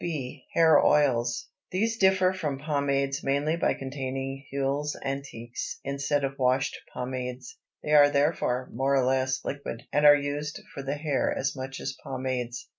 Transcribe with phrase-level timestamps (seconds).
[0.03, 0.45] B.
[0.55, 1.45] Hair Oils.
[1.69, 8.09] These differ from pomades mainly by containing huiles antiques instead of washed pomades; they are
[8.09, 12.67] therefore more or less liquid and are used for the hair as much as pomades.